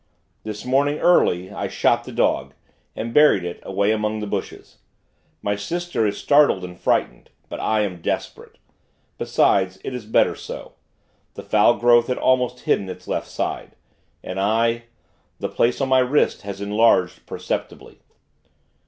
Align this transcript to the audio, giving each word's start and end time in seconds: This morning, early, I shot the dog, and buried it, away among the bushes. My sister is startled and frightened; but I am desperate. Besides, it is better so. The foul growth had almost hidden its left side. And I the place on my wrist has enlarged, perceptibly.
This 0.41 0.65
morning, 0.65 0.97
early, 0.97 1.51
I 1.51 1.67
shot 1.67 2.05
the 2.05 2.11
dog, 2.11 2.55
and 2.95 3.13
buried 3.13 3.43
it, 3.45 3.59
away 3.61 3.91
among 3.91 4.19
the 4.19 4.25
bushes. 4.25 4.79
My 5.43 5.55
sister 5.55 6.07
is 6.07 6.17
startled 6.17 6.63
and 6.63 6.75
frightened; 6.75 7.29
but 7.49 7.59
I 7.59 7.81
am 7.81 8.01
desperate. 8.01 8.57
Besides, 9.19 9.77
it 9.83 9.93
is 9.93 10.07
better 10.07 10.33
so. 10.35 10.71
The 11.35 11.43
foul 11.43 11.75
growth 11.75 12.07
had 12.07 12.17
almost 12.17 12.61
hidden 12.61 12.89
its 12.89 13.07
left 13.07 13.27
side. 13.27 13.75
And 14.23 14.39
I 14.39 14.85
the 15.37 15.49
place 15.49 15.79
on 15.79 15.89
my 15.89 15.99
wrist 15.99 16.41
has 16.41 16.61
enlarged, 16.61 17.23
perceptibly. 17.27 17.99